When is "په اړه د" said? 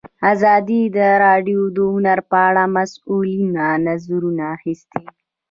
2.31-2.71